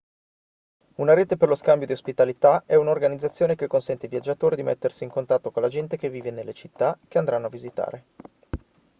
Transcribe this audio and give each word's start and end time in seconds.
una 0.95 1.13
rete 1.13 1.37
per 1.37 1.47
lo 1.47 1.53
scambio 1.53 1.85
di 1.85 1.93
ospitalità 1.93 2.63
è 2.65 2.73
un'organizzazione 2.73 3.53
che 3.55 3.67
consente 3.67 4.05
ai 4.05 4.09
viaggiatori 4.09 4.55
di 4.55 4.63
mettersi 4.63 5.03
in 5.03 5.11
contatto 5.11 5.51
con 5.51 5.61
la 5.61 5.69
gente 5.69 5.95
che 5.95 6.09
vive 6.09 6.31
nelle 6.31 6.53
città 6.53 6.97
che 7.07 7.19
andranno 7.19 7.45
a 7.45 7.49
visitare 7.51 8.05